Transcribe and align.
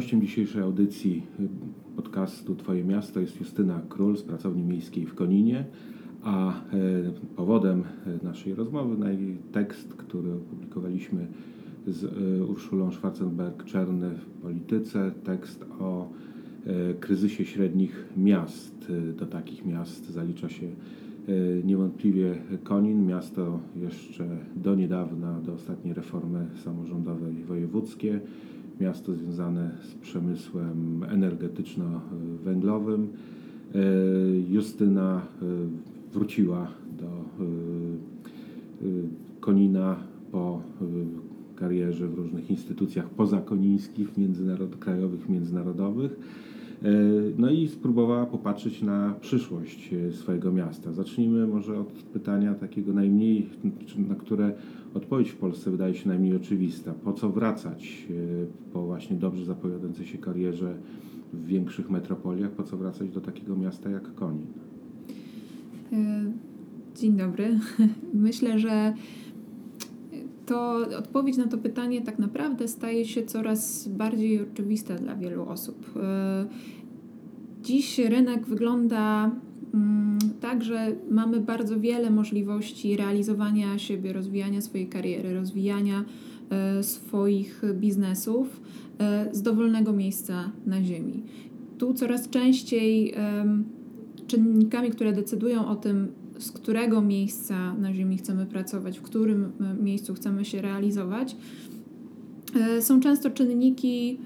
Gościem 0.00 0.20
dzisiejszej 0.20 0.62
audycji 0.62 1.22
podcastu 1.96 2.56
Twoje 2.56 2.84
Miasto 2.84 3.20
jest 3.20 3.40
Justyna 3.40 3.82
Król 3.88 4.16
z 4.16 4.22
pracowni 4.22 4.62
miejskiej 4.62 5.06
w 5.06 5.14
Koninie, 5.14 5.64
a 6.22 6.50
e, 6.50 6.54
powodem 7.36 7.84
naszej 8.22 8.54
rozmowy 8.54 9.14
jej 9.14 9.36
tekst, 9.52 9.94
który 9.94 10.32
opublikowaliśmy 10.32 11.26
z 11.86 12.04
Urszulą 12.50 12.90
Schwarzenberg-Czerny 12.90 14.10
w 14.14 14.24
Polityce, 14.42 15.12
tekst 15.24 15.64
o 15.80 16.08
kryzysie 17.00 17.44
średnich 17.44 18.06
miast. 18.16 18.92
Do 19.16 19.26
takich 19.26 19.64
miast 19.64 20.10
zalicza 20.10 20.48
się 20.48 20.66
niewątpliwie 21.64 22.34
Konin, 22.64 23.06
miasto 23.06 23.60
jeszcze 23.76 24.28
do 24.56 24.74
niedawna, 24.74 25.40
do 25.40 25.52
ostatniej 25.52 25.94
reformy 25.94 26.46
samorządowej 26.64 27.34
wojewódzkie, 27.34 28.20
miasto 28.80 29.14
związane 29.14 29.70
z 29.82 29.94
przemysłem 29.94 31.04
energetyczno-węglowym. 31.08 33.08
E, 33.74 33.78
Justyna 34.50 35.16
e, 35.16 35.20
wróciła 36.12 36.68
do 36.98 37.06
e, 37.06 37.10
Konina 39.40 39.96
po 40.32 40.62
karierze 41.56 42.08
w 42.08 42.14
różnych 42.14 42.50
instytucjach 42.50 43.10
pozakonińskich, 43.10 44.18
międzynarod, 44.18 44.76
krajowych, 44.76 45.28
międzynarodowych. 45.28 46.16
No 47.38 47.50
i 47.50 47.68
spróbowała 47.68 48.26
popatrzeć 48.26 48.82
na 48.82 49.14
przyszłość 49.20 49.90
swojego 50.10 50.52
miasta. 50.52 50.92
Zacznijmy 50.92 51.46
może 51.46 51.80
od 51.80 51.92
pytania 51.92 52.54
takiego 52.54 52.92
najmniej, 52.92 53.48
na 54.08 54.14
które 54.14 54.52
Odpowiedź 54.94 55.30
w 55.30 55.36
Polsce 55.36 55.70
wydaje 55.70 55.94
się 55.94 56.08
najmniej 56.08 56.36
oczywista. 56.36 56.94
Po 56.94 57.12
co 57.12 57.30
wracać 57.30 58.06
e, 58.10 58.72
po 58.72 58.86
właśnie 58.86 59.16
dobrze 59.16 59.44
zapowiadającej 59.44 60.06
się 60.06 60.18
karierze 60.18 60.74
w 61.32 61.46
większych 61.46 61.90
metropoliach? 61.90 62.50
Po 62.50 62.62
co 62.62 62.76
wracać 62.76 63.10
do 63.10 63.20
takiego 63.20 63.56
miasta 63.56 63.90
jak 63.90 64.14
Konin? 64.14 64.46
E, 65.92 66.24
dzień 66.96 67.16
dobry. 67.16 67.58
Myślę, 68.14 68.58
że 68.58 68.94
to 70.46 70.76
odpowiedź 70.98 71.36
na 71.36 71.46
to 71.46 71.58
pytanie 71.58 72.02
tak 72.02 72.18
naprawdę 72.18 72.68
staje 72.68 73.04
się 73.04 73.22
coraz 73.22 73.88
bardziej 73.88 74.42
oczywista 74.52 74.94
dla 74.94 75.16
wielu 75.16 75.42
osób. 75.48 75.86
Dziś 77.62 77.98
rynek 77.98 78.46
wygląda 78.46 79.30
Mm, 79.74 80.18
także 80.40 80.96
mamy 81.10 81.40
bardzo 81.40 81.80
wiele 81.80 82.10
możliwości 82.10 82.96
realizowania 82.96 83.78
siebie, 83.78 84.12
rozwijania 84.12 84.60
swojej 84.60 84.88
kariery, 84.88 85.34
rozwijania 85.34 86.04
e, 86.50 86.82
swoich 86.82 87.62
biznesów 87.74 88.60
e, 88.98 89.28
z 89.32 89.42
dowolnego 89.42 89.92
miejsca 89.92 90.52
na 90.66 90.84
Ziemi. 90.84 91.22
Tu 91.78 91.94
coraz 91.94 92.28
częściej 92.28 93.14
czynnikami, 94.26 94.90
które 94.90 95.12
decydują 95.12 95.68
o 95.68 95.76
tym, 95.76 96.08
z 96.38 96.52
którego 96.52 97.02
miejsca 97.02 97.74
na 97.74 97.94
Ziemi 97.94 98.18
chcemy 98.18 98.46
pracować, 98.46 98.98
w 98.98 99.02
którym 99.02 99.52
e, 99.60 99.82
miejscu 99.82 100.14
chcemy 100.14 100.44
się 100.44 100.62
realizować, 100.62 101.36
są 102.80 103.00
często 103.00 103.30
czynniki, 103.30 104.18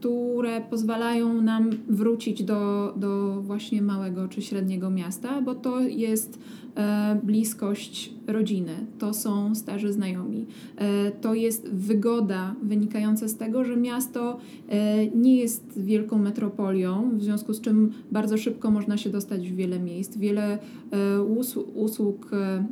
które 0.00 0.60
pozwalają 0.60 1.42
nam 1.42 1.70
wrócić 1.88 2.42
do, 2.42 2.94
do 2.96 3.42
właśnie 3.42 3.82
małego 3.82 4.28
czy 4.28 4.42
średniego 4.42 4.90
miasta, 4.90 5.42
bo 5.42 5.54
to 5.54 5.80
jest 5.80 6.38
e, 6.76 7.20
bliskość 7.22 8.14
rodziny, 8.26 8.72
to 8.98 9.14
są 9.14 9.54
starzy 9.54 9.92
znajomi, 9.92 10.46
e, 10.76 11.10
to 11.10 11.34
jest 11.34 11.68
wygoda 11.68 12.54
wynikająca 12.62 13.28
z 13.28 13.36
tego, 13.36 13.64
że 13.64 13.76
miasto 13.76 14.38
e, 14.68 15.06
nie 15.06 15.36
jest 15.36 15.80
wielką 15.80 16.18
metropolią, 16.18 17.10
w 17.18 17.22
związku 17.22 17.52
z 17.52 17.60
czym 17.60 17.92
bardzo 18.12 18.38
szybko 18.38 18.70
można 18.70 18.96
się 18.96 19.10
dostać 19.10 19.50
w 19.50 19.54
wiele 19.54 19.80
miejsc, 19.80 20.16
wiele 20.16 20.58
e, 20.90 21.22
usług 21.74 22.30
e, 22.32 22.64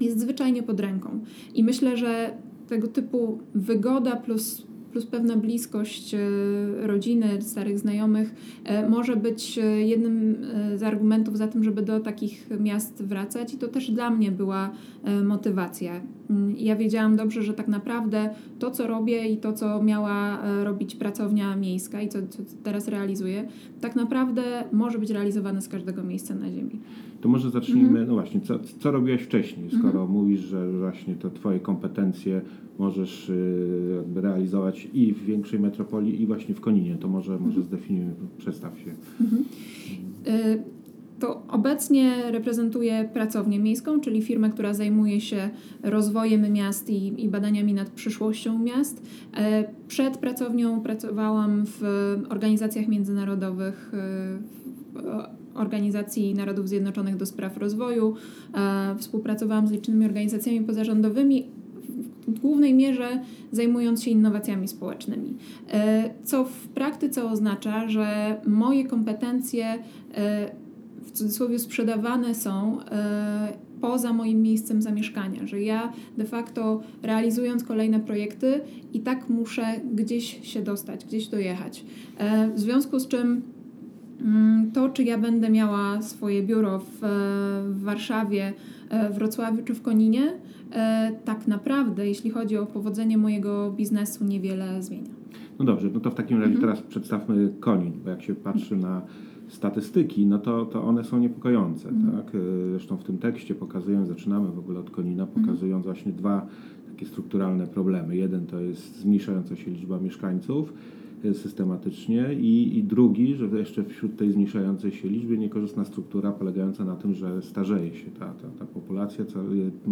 jest 0.00 0.20
zwyczajnie 0.20 0.62
pod 0.62 0.80
ręką. 0.80 1.20
I 1.54 1.64
myślę, 1.64 1.96
że 1.96 2.36
tego 2.68 2.88
typu 2.88 3.38
wygoda 3.54 4.16
plus 4.16 4.69
plus 4.92 5.06
pewna 5.06 5.36
bliskość 5.36 6.14
e, 6.14 6.18
rodziny, 6.86 7.42
starych 7.42 7.78
znajomych 7.78 8.34
e, 8.64 8.88
może 8.88 9.16
być 9.16 9.58
e, 9.58 9.62
jednym 9.62 10.36
z 10.76 10.82
argumentów 10.82 11.38
za 11.38 11.48
tym, 11.48 11.64
żeby 11.64 11.82
do 11.82 12.00
takich 12.00 12.46
miast 12.60 13.02
wracać 13.02 13.54
i 13.54 13.58
to 13.58 13.68
też 13.68 13.90
dla 13.90 14.10
mnie 14.10 14.30
była 14.30 14.70
motywacja. 15.24 16.00
Mm, 16.30 16.56
ja 16.58 16.76
wiedziałam 16.76 17.16
dobrze, 17.16 17.42
że 17.42 17.54
tak 17.54 17.68
naprawdę 17.68 18.30
to, 18.58 18.70
co 18.70 18.86
robię 18.86 19.28
i 19.28 19.36
to, 19.36 19.52
co 19.52 19.82
miała 19.82 20.38
robić 20.64 20.94
pracownia 20.94 21.56
miejska 21.56 22.02
i 22.02 22.08
co, 22.08 22.18
co 22.28 22.42
teraz 22.62 22.88
realizuję, 22.88 23.48
tak 23.80 23.96
naprawdę 23.96 24.42
może 24.72 24.98
być 24.98 25.10
realizowane 25.10 25.62
z 25.62 25.68
każdego 25.68 26.02
miejsca 26.04 26.34
na 26.34 26.50
ziemi. 26.50 26.80
To 27.20 27.28
może 27.28 27.50
zacznijmy, 27.50 27.88
mhm. 27.88 28.06
no 28.06 28.14
właśnie, 28.14 28.40
co, 28.40 28.58
co 28.78 28.90
robiłaś 28.90 29.22
wcześniej, 29.22 29.70
skoro 29.70 29.88
mhm. 29.88 30.10
mówisz, 30.10 30.40
że 30.40 30.72
właśnie 30.72 31.14
to 31.14 31.30
Twoje 31.30 31.60
kompetencje 31.60 32.40
możesz 32.78 33.28
y, 33.28 33.92
jakby 33.96 34.20
realizować 34.20 34.88
i 34.94 35.12
w 35.12 35.24
większej 35.24 35.60
metropolii, 35.60 36.22
i 36.22 36.26
właśnie 36.26 36.54
w 36.54 36.60
Koninie. 36.60 36.96
To 36.96 37.08
może, 37.08 37.32
może 37.32 37.46
mhm. 37.46 37.66
zdefiniujmy, 37.66 38.12
przedstaw 38.38 38.78
się. 38.78 38.90
Mhm. 39.20 39.44
To 41.20 41.42
obecnie 41.48 42.30
reprezentuję 42.30 43.08
pracownię 43.12 43.58
miejską, 43.58 44.00
czyli 44.00 44.22
firmę, 44.22 44.50
która 44.50 44.74
zajmuje 44.74 45.20
się 45.20 45.50
rozwojem 45.82 46.52
miast 46.52 46.90
i, 46.90 47.24
i 47.24 47.28
badaniami 47.28 47.74
nad 47.74 47.90
przyszłością 47.90 48.58
miast. 48.58 49.02
E, 49.36 49.64
przed 49.88 50.18
pracownią 50.18 50.80
pracowałam 50.80 51.64
w 51.66 51.82
organizacjach 52.28 52.88
międzynarodowych, 52.88 53.90
w 54.92 55.40
Organizacji 55.54 56.34
Narodów 56.34 56.68
Zjednoczonych 56.68 57.16
do 57.16 57.26
Spraw 57.26 57.56
Rozwoju. 57.56 58.14
E, 58.54 58.96
współpracowałam 58.98 59.68
z 59.68 59.70
licznymi 59.70 60.06
organizacjami 60.06 60.60
pozarządowymi, 60.60 61.46
w 62.28 62.40
głównej 62.40 62.74
mierze 62.74 63.20
zajmując 63.52 64.02
się 64.02 64.10
innowacjami 64.10 64.68
społecznymi. 64.68 65.36
E, 65.72 66.10
co 66.24 66.44
w 66.44 66.68
praktyce 66.68 67.24
oznacza, 67.24 67.88
że 67.88 68.36
moje 68.46 68.84
kompetencje 68.84 69.78
e, 70.14 70.50
w 71.02 71.10
cudzysłowie 71.10 71.58
sprzedawane 71.58 72.34
są 72.34 72.78
poza 73.80 74.12
moim 74.12 74.42
miejscem 74.42 74.82
zamieszkania, 74.82 75.46
że 75.46 75.62
ja 75.62 75.92
de 76.18 76.24
facto 76.24 76.80
realizując 77.02 77.64
kolejne 77.64 78.00
projekty 78.00 78.60
i 78.92 79.00
tak 79.00 79.28
muszę 79.28 79.64
gdzieś 79.94 80.52
się 80.52 80.62
dostać, 80.62 81.04
gdzieś 81.04 81.28
dojechać. 81.28 81.84
W 82.54 82.60
związku 82.60 82.98
z 82.98 83.08
czym 83.08 83.42
Mm, 84.20 84.70
to, 84.72 84.88
czy 84.88 85.02
ja 85.02 85.18
będę 85.18 85.50
miała 85.50 86.02
swoje 86.02 86.42
biuro 86.42 86.78
w, 86.78 87.00
w 87.70 87.82
Warszawie, 87.82 88.52
e, 88.90 89.10
w 89.10 89.14
Wrocławiu 89.14 89.62
czy 89.64 89.74
w 89.74 89.82
Koninie, 89.82 90.32
e, 90.72 91.12
tak 91.24 91.48
naprawdę, 91.48 92.08
jeśli 92.08 92.30
chodzi 92.30 92.56
o 92.56 92.66
powodzenie 92.66 93.18
mojego 93.18 93.70
biznesu, 93.70 94.24
niewiele 94.24 94.82
zmienia. 94.82 95.10
No 95.58 95.64
dobrze, 95.64 95.88
no 95.94 96.00
to 96.00 96.10
w 96.10 96.14
takim 96.14 96.40
razie 96.40 96.54
mhm. 96.54 96.60
teraz 96.60 96.86
przedstawmy 96.88 97.52
Konin, 97.60 97.92
bo 98.04 98.10
jak 98.10 98.22
się 98.22 98.34
patrzy 98.34 98.76
na 98.76 99.02
statystyki, 99.50 100.26
no 100.26 100.38
to, 100.38 100.66
to 100.66 100.84
one 100.84 101.04
są 101.04 101.18
niepokojące. 101.18 101.88
Mhm. 101.88 102.16
Tak? 102.16 102.34
E, 102.34 102.38
zresztą 102.70 102.96
w 102.96 103.04
tym 103.04 103.18
tekście 103.18 103.54
pokazują, 103.54 104.06
zaczynamy 104.06 104.48
w 104.48 104.58
ogóle 104.58 104.80
od 104.80 104.90
Konina, 104.90 105.22
mhm. 105.22 105.46
pokazując 105.46 105.84
właśnie 105.84 106.12
dwa 106.12 106.46
takie 106.92 107.06
strukturalne 107.06 107.66
problemy. 107.66 108.16
Jeden 108.16 108.46
to 108.46 108.60
jest 108.60 109.00
zmniejszająca 109.00 109.56
się 109.56 109.70
liczba 109.70 109.98
mieszkańców, 110.00 110.72
systematycznie 111.32 112.34
i, 112.34 112.78
i 112.78 112.82
drugi, 112.82 113.34
że 113.34 113.46
jeszcze 113.46 113.84
wśród 113.84 114.16
tej 114.16 114.32
zmniejszającej 114.32 114.92
się 114.92 115.08
liczby 115.08 115.38
niekorzystna 115.38 115.84
struktura 115.84 116.32
polegająca 116.32 116.84
na 116.84 116.96
tym, 116.96 117.14
że 117.14 117.42
starzeje 117.42 117.94
się 117.94 118.10
ta, 118.10 118.26
ta, 118.26 118.48
ta 118.58 118.64
populacja, 118.64 119.24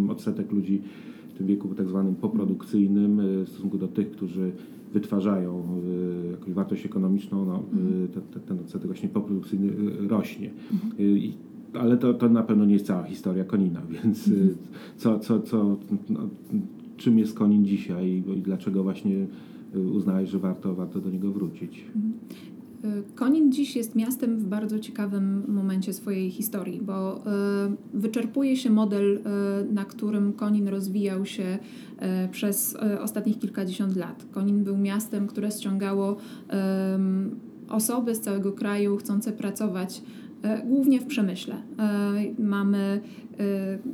odsetek 0.09 0.53
ludzi 0.53 0.83
tym 1.39 1.47
wieku 1.47 1.75
tak 1.75 1.89
zwanym 1.89 2.15
poprodukcyjnym 2.15 3.21
e, 3.21 3.45
w 3.45 3.49
stosunku 3.49 3.79
do 3.79 3.89
tych, 3.89 4.11
którzy 4.11 4.53
wytwarzają 4.93 5.65
e, 6.27 6.31
jakąś 6.31 6.55
wartość 6.55 6.87
ekonomiczną, 6.87 7.47
no, 7.47 7.63
mhm. 7.73 8.09
ten, 8.09 8.43
ten 8.43 8.59
odsetek 8.59 8.87
właśnie 8.87 9.09
poprodukcyjny 9.09 9.73
rośnie. 10.09 10.51
Mhm. 10.73 10.93
I 11.01 11.33
ale 11.73 11.97
to, 11.97 12.15
to 12.15 12.29
na 12.29 12.43
pewno 12.43 12.65
nie 12.65 12.73
jest 12.73 12.87
cała 12.87 13.03
historia 13.03 13.45
Konina, 13.45 13.83
więc 14.03 14.29
mhm. 14.29 14.55
co, 14.97 15.19
co, 15.19 15.41
co, 15.41 15.77
no, 16.09 16.21
czym 16.97 17.19
jest 17.19 17.35
Konin 17.35 17.65
dzisiaj 17.65 18.25
i 18.37 18.43
dlaczego 18.43 18.83
właśnie 18.83 19.27
uznałeś, 19.93 20.31
że 20.31 20.39
warto, 20.39 20.75
warto 20.75 21.01
do 21.01 21.11
niego 21.11 21.33
wrócić. 21.33 21.85
Mhm. 22.85 23.05
Konin 23.15 23.53
dziś 23.53 23.77
jest 23.77 23.95
miastem 23.95 24.39
w 24.39 24.45
bardzo 24.45 24.79
ciekawym 24.79 25.45
momencie 25.49 25.93
swojej 25.93 26.31
historii, 26.31 26.81
bo 26.83 27.17
e, 27.17 27.21
wyczerpuje 27.95 28.57
się 28.57 28.71
model, 28.71 29.17
e, 29.19 29.73
na 29.73 29.85
którym 29.85 30.33
Konin 30.33 30.69
rozwijał 30.69 31.27
się 31.27 31.59
przez 32.31 32.77
ostatnich 33.01 33.39
kilkadziesiąt 33.39 33.97
lat. 33.97 34.27
Konin 34.33 34.65
był 34.65 34.77
miastem, 34.77 35.27
które 35.27 35.51
ściągało 35.51 36.17
osoby 37.69 38.15
z 38.15 38.21
całego 38.21 38.53
kraju 38.53 38.97
chcące 38.97 39.33
pracować 39.33 40.03
głównie 40.65 41.01
w 41.01 41.07
przemyśle. 41.07 41.55
Mamy 42.39 43.01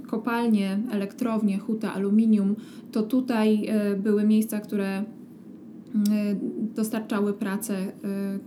kopalnie, 0.06 0.78
elektrownie, 0.90 1.58
huta, 1.58 1.94
aluminium. 1.94 2.56
To 2.92 3.02
tutaj 3.02 3.68
były 3.98 4.24
miejsca, 4.24 4.60
które 4.60 5.04
dostarczały 6.74 7.32
pracę 7.32 7.92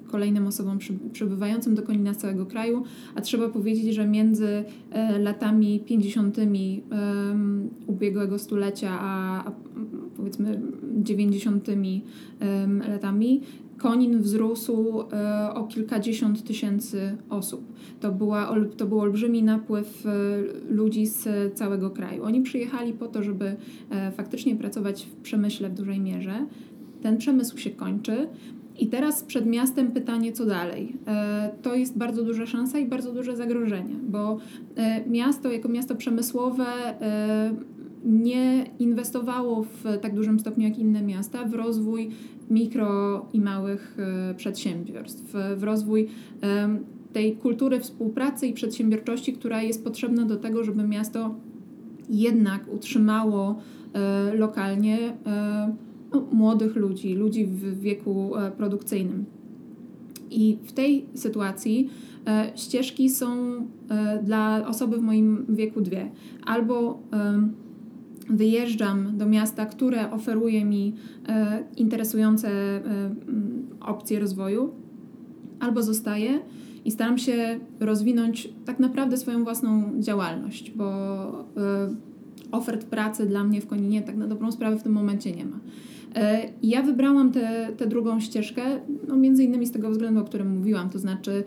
kolejnym 0.08 0.48
osobom 0.48 0.78
przybywającym 1.12 1.76
do 1.76 1.84
Konina 1.84 2.14
z 2.14 2.18
całego 2.18 2.46
kraju, 2.46 2.84
a 3.16 3.22
trzeba 3.22 3.50
powiedzieć, 3.50 3.96
że 3.96 4.08
między 4.08 4.64
latami 5.20 5.80
50. 5.80 6.38
ubiegłego 7.88 8.40
stulecia 8.40 8.98
a 9.02 9.44
powiedzmy 10.18 10.62
90. 11.04 11.68
latami 12.90 13.42
Konin 13.78 14.20
wzrósł 14.20 15.04
o 15.54 15.64
kilkadziesiąt 15.64 16.44
tysięcy 16.44 17.18
osób. 17.30 17.74
To, 18.00 18.12
była, 18.12 18.56
to 18.78 18.86
był 18.86 19.00
olbrzymi 19.00 19.44
napływ 19.44 20.04
ludzi 20.70 21.06
z 21.06 21.54
całego 21.54 21.90
kraju. 21.90 22.24
Oni 22.24 22.42
przyjechali 22.42 22.94
po 22.94 23.08
to, 23.08 23.24
żeby 23.24 23.56
faktycznie 24.16 24.56
pracować 24.56 25.04
w 25.04 25.16
przemyśle 25.16 25.70
w 25.70 25.74
dużej 25.74 26.00
mierze. 26.00 26.46
Ten 27.02 27.18
przemysł 27.18 27.58
się 27.58 27.70
kończy. 27.70 28.28
I 28.80 28.88
teraz 28.88 29.24
przed 29.24 29.46
miastem 29.46 29.92
pytanie, 29.92 30.32
co 30.32 30.46
dalej. 30.46 30.96
To 31.62 31.76
jest 31.76 31.98
bardzo 31.98 32.24
duża 32.24 32.46
szansa 32.46 32.80
i 32.80 32.86
bardzo 32.86 33.12
duże 33.12 33.36
zagrożenie, 33.36 33.96
bo 34.04 34.38
miasto, 35.08 35.52
jako 35.52 35.70
miasto 35.70 35.96
przemysłowe, 35.96 36.66
nie 38.06 38.66
inwestowało 38.80 39.64
w 39.64 39.98
tak 40.02 40.16
dużym 40.16 40.40
stopniu 40.40 40.64
jak 40.68 40.80
inne 40.80 41.02
miasta 41.02 41.44
w 41.44 41.54
rozwój 41.54 42.10
mikro 42.50 43.26
i 43.34 43.42
małych 43.42 43.98
e, 44.00 44.34
przedsiębiorstw, 44.34 45.34
w 45.58 45.64
rozwój 45.64 46.08
tej 47.14 47.36
kultury 47.36 47.80
współpracy 47.80 48.48
i 48.48 48.54
przedsiębiorczości, 48.54 49.34
która 49.34 49.62
jest 49.62 49.84
potrzebna 49.84 50.26
do 50.26 50.38
tego, 50.38 50.64
żeby 50.64 50.84
miasto 50.84 51.36
jednak 52.10 52.74
utrzymało 52.74 53.56
e, 53.94 54.34
lokalnie 54.36 54.98
e, 55.26 55.76
młodych 56.32 56.76
ludzi, 56.76 57.14
ludzi 57.14 57.46
w 57.46 57.80
wieku 57.80 58.32
produkcyjnym. 58.58 59.26
I 60.32 60.58
w 60.64 60.72
tej 60.72 61.06
sytuacji 61.14 61.90
ścieżki 62.56 63.10
są 63.10 63.28
dla 64.24 64.68
osoby 64.68 64.98
w 64.98 65.02
moim 65.02 65.46
wieku 65.50 65.82
dwie. 65.82 66.12
Albo 66.46 67.00
wyjeżdżam 68.30 69.18
do 69.18 69.26
miasta, 69.26 69.66
które 69.66 70.12
oferuje 70.12 70.66
mi 70.66 70.94
e, 71.28 71.64
interesujące 71.78 72.50
e, 72.50 72.82
opcje 73.80 74.20
rozwoju, 74.20 74.72
albo 75.60 75.84
zostaję 75.84 76.40
i 76.86 76.92
staram 76.92 77.18
się 77.18 77.60
rozwinąć 77.80 78.50
tak 78.66 78.80
naprawdę 78.80 79.18
swoją 79.18 79.44
własną 79.44 79.92
działalność, 80.00 80.72
bo 80.72 80.86
e, 81.58 81.96
ofert 82.52 82.86
pracy 82.86 83.26
dla 83.26 83.44
mnie 83.44 83.62
w 83.62 83.68
Koninie 83.68 84.02
tak 84.02 84.18
na 84.18 84.28
dobrą 84.28 84.52
sprawę 84.52 84.78
w 84.78 84.84
tym 84.84 84.92
momencie 84.92 85.32
nie 85.32 85.46
ma. 85.46 85.60
Ja 86.64 86.84
wybrałam 86.84 87.32
tę 87.78 87.88
drugą 87.88 88.20
ścieżkę, 88.20 88.62
no 89.08 89.16
między 89.16 89.44
innymi 89.44 89.66
z 89.66 89.72
tego 89.72 89.90
względu, 89.90 90.22
o 90.22 90.24
którym 90.24 90.58
mówiłam, 90.58 90.90
to 90.90 91.00
znaczy 91.00 91.44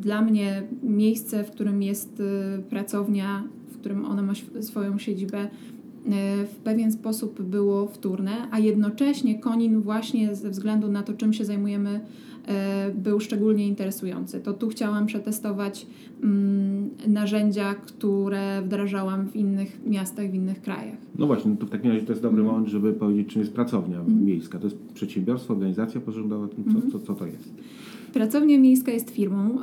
dla 0.00 0.22
mnie 0.22 0.62
miejsce, 0.82 1.44
w 1.44 1.50
którym 1.50 1.82
jest 1.82 2.22
pracownia 2.70 3.44
którym 3.80 4.04
ona 4.04 4.22
ma 4.22 4.32
swoją 4.60 4.98
siedzibę, 4.98 5.38
e, 5.38 5.48
w 6.52 6.56
pewien 6.64 6.92
sposób 6.92 7.42
było 7.42 7.86
wtórne, 7.86 8.30
a 8.50 8.58
jednocześnie 8.58 9.38
Konin 9.38 9.80
właśnie 9.80 10.34
ze 10.34 10.50
względu 10.50 10.88
na 10.88 11.02
to, 11.02 11.14
czym 11.14 11.32
się 11.32 11.44
zajmujemy, 11.44 12.00
e, 12.46 12.90
był 12.94 13.20
szczególnie 13.20 13.66
interesujący. 13.66 14.40
To 14.40 14.52
tu 14.52 14.68
chciałam 14.68 15.06
przetestować 15.06 15.86
mm, 16.22 16.90
narzędzia, 17.06 17.74
które 17.74 18.62
wdrażałam 18.62 19.28
w 19.28 19.36
innych 19.36 19.80
miastach, 19.86 20.30
w 20.30 20.34
innych 20.34 20.62
krajach. 20.62 20.98
No 21.18 21.26
właśnie, 21.26 21.50
no 21.50 21.56
to 21.56 21.66
w 21.66 21.70
takim 21.70 21.90
razie 21.90 22.06
to 22.06 22.12
jest 22.12 22.22
dobry 22.22 22.40
mm. 22.40 22.52
moment, 22.52 22.68
żeby 22.68 22.92
powiedzieć, 22.92 23.28
czym 23.28 23.40
jest 23.40 23.54
pracownia 23.54 24.00
mm. 24.00 24.24
miejska. 24.24 24.58
To 24.58 24.66
jest 24.66 24.78
przedsiębiorstwo, 24.94 25.54
organizacja 25.54 26.00
pozarządowa, 26.00 26.48
co, 26.48 26.92
co, 26.92 26.98
co 27.06 27.14
to 27.14 27.26
jest? 27.26 27.54
Pracownia 28.12 28.58
miejska 28.58 28.92
jest 28.92 29.10
firmą, 29.10 29.58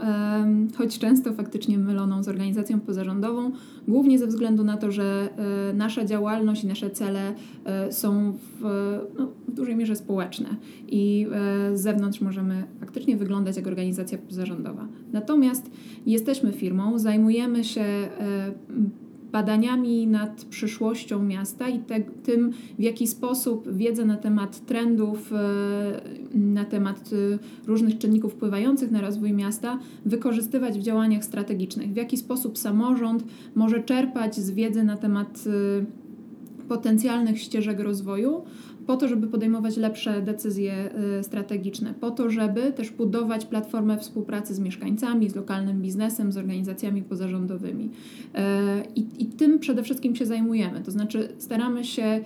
choć 0.76 1.00
często 1.00 1.34
faktycznie 1.34 1.78
myloną 1.78 2.24
z 2.24 2.28
organizacją 2.28 2.80
pozarządową, 2.80 3.52
głównie 3.88 4.20
ze 4.20 4.28
względu 4.28 4.64
na 4.64 4.78
to, 4.78 4.92
że 4.92 5.30
e, 5.70 5.74
nasza 5.74 6.06
działalność 6.06 6.64
i 6.64 6.68
nasze 6.68 6.90
cele 6.90 7.34
e, 7.66 7.92
są 7.92 8.34
w, 8.34 8.62
no, 9.18 9.28
w 9.48 9.52
dużej 9.54 9.76
mierze 9.76 9.96
społeczne 9.96 10.50
i 10.88 11.28
e, 11.32 11.78
z 11.78 11.82
zewnątrz 11.82 12.22
możemy 12.22 12.64
faktycznie 12.80 13.18
wyglądać 13.18 13.58
jak 13.58 13.68
organizacja 13.68 14.18
pozarządowa. 14.18 14.88
Natomiast 15.14 15.72
jesteśmy 16.06 16.52
firmą, 16.52 17.00
zajmujemy 17.00 17.64
się 17.64 17.86
badaniami 19.32 20.08
nad 20.08 20.46
przyszłością 20.46 21.24
miasta 21.24 21.70
i 21.70 21.80
te, 21.80 22.02
tym, 22.02 22.52
w 22.80 22.82
jaki 22.82 23.08
sposób 23.08 23.72
wiedzę 23.72 24.06
na 24.06 24.18
temat 24.18 24.66
trendów, 24.66 25.34
e, 25.34 26.38
na 26.38 26.66
temat 26.66 27.10
e, 27.34 27.68
różnych 27.68 27.98
czynników 27.98 28.34
wpływających 28.34 28.92
na 28.92 29.02
rozwój 29.02 29.34
miasta 29.34 29.80
wykorzystywać 30.06 30.80
w 30.80 30.82
działaniach 30.82 31.24
strategicznych, 31.24 31.94
w 31.94 31.96
jaki 31.96 32.18
sposób 32.18 32.58
samorząd 32.58 33.24
może 33.56 33.84
czerpać 33.84 34.36
z 34.36 34.52
wiedzy 34.52 34.84
na 34.84 34.98
temat 34.98 35.44
e, 35.48 36.08
potencjalnych 36.68 37.42
ścieżek 37.42 37.80
rozwoju, 37.80 38.42
po 38.88 38.98
to, 38.98 39.07
żeby 39.07 39.28
podejmować 39.28 39.78
lepsze 39.78 40.22
decyzje 40.22 40.89
y, 41.19 41.24
strategiczne, 41.24 41.94
po 41.94 42.12
to, 42.12 42.30
żeby 42.30 42.72
też 42.72 42.92
budować 42.92 43.45
platformę 43.45 43.98
współpracy 43.98 44.56
z 44.56 44.60
mieszkańcami, 44.60 45.30
z 45.30 45.36
lokalnym 45.36 45.81
biznesem, 45.81 46.31
z 46.31 46.38
organizacjami 46.38 47.01
pozarządowymi. 47.01 47.86
Y, 47.86 48.39
I, 48.95 49.06
I 49.19 49.25
tym 49.25 49.60
przede 49.60 49.84
wszystkim 49.84 50.16
się 50.16 50.25
zajmujemy. 50.25 50.81
To 50.81 50.92
znaczy, 50.92 51.30
staramy 51.38 51.84
się 51.84 52.04
y, 52.04 52.22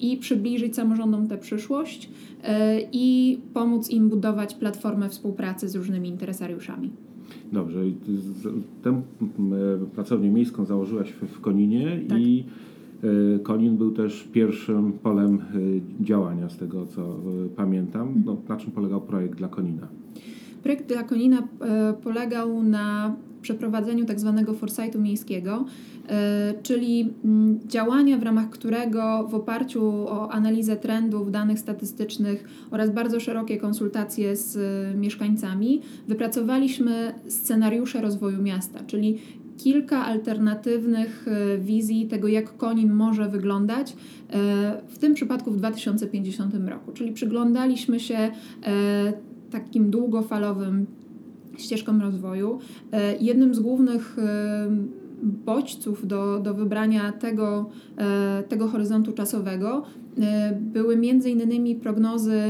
i 0.00 0.16
przybliżyć 0.16 0.76
samorządom 0.76 1.28
tę 1.28 1.38
przyszłość 1.38 2.10
i 2.92 3.38
pomóc 3.54 3.90
im 3.90 4.08
budować 4.08 4.54
platformę 4.54 5.08
współpracy 5.08 5.68
z 5.68 5.76
różnymi 5.76 6.08
interesariuszami. 6.08 6.90
Dobrze. 7.52 7.80
Tę 8.82 9.02
pracownię 9.94 10.30
miejską 10.30 10.64
założyłaś 10.64 11.10
w 11.10 11.40
Koninie 11.40 12.00
tak. 12.08 12.20
i 12.20 12.44
Konin 13.42 13.76
był 13.76 13.92
też 13.92 14.28
pierwszym 14.32 14.92
polem 14.92 15.34
e, 15.34 16.04
działania, 16.04 16.48
z 16.48 16.56
tego 16.56 16.86
co 16.86 17.02
e, 17.02 17.14
pamiętam. 17.56 18.22
No, 18.24 18.36
na 18.48 18.56
czym 18.56 18.72
polegał 18.72 19.00
projekt 19.00 19.38
dla 19.38 19.48
Konina? 19.48 19.88
Projekt 20.62 20.88
dla 20.88 21.02
Konina 21.02 21.48
polegał 22.02 22.62
na 22.62 23.16
przeprowadzeniu 23.42 24.04
tak 24.04 24.20
zwanego 24.20 24.54
foresightu 24.54 25.00
miejskiego, 25.00 25.64
czyli 26.62 27.14
mm, 27.24 27.60
działania, 27.66 28.18
w 28.18 28.22
ramach 28.22 28.50
którego 28.50 29.28
w 29.30 29.34
oparciu 29.34 29.84
o 29.88 30.32
analizę 30.32 30.76
trendów, 30.76 31.30
danych 31.30 31.58
statystycznych 31.58 32.48
oraz 32.70 32.90
bardzo 32.90 33.20
szerokie 33.20 33.56
konsultacje 33.56 34.36
z 34.36 34.58
mieszkańcami 34.96 35.80
wypracowaliśmy 36.08 37.14
scenariusze 37.28 38.00
rozwoju 38.00 38.42
miasta, 38.42 38.80
czyli 38.86 39.18
kilka 39.56 40.04
alternatywnych 40.04 41.26
e, 41.28 41.58
wizji 41.58 42.06
tego, 42.06 42.28
jak 42.28 42.56
Konin 42.56 42.92
może 42.92 43.28
wyglądać, 43.28 43.92
e, 43.92 44.36
w 44.88 44.98
tym 44.98 45.14
przypadku 45.14 45.50
w 45.50 45.56
2050 45.56 46.54
roku. 46.68 46.92
Czyli 46.92 47.12
przyglądaliśmy 47.12 48.00
się 48.00 48.14
e, 48.16 48.32
takim 49.50 49.90
długofalowym 49.90 50.86
ścieżkom 51.58 52.00
rozwoju. 52.00 52.58
Jednym 53.20 53.54
z 53.54 53.60
głównych 53.60 54.16
bodźców 55.22 56.06
do, 56.06 56.40
do 56.40 56.54
wybrania 56.54 57.12
tego, 57.12 57.70
tego 58.48 58.68
horyzontu 58.68 59.12
czasowego 59.12 59.82
były 60.60 60.96
między 60.96 61.30
innymi 61.30 61.74
prognozy 61.74 62.40